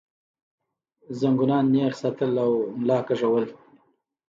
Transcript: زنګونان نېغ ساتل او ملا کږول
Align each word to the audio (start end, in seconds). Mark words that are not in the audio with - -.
زنګونان 1.19 1.65
نېغ 1.73 1.93
ساتل 2.01 2.33
او 2.45 2.51
ملا 2.81 2.99
کږول 3.07 3.45